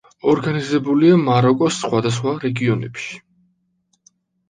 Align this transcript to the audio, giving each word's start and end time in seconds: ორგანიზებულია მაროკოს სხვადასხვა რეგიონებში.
ორგანიზებულია 0.29 1.19
მაროკოს 1.27 1.79
სხვადასხვა 1.83 2.35
რეგიონებში. 2.49 3.25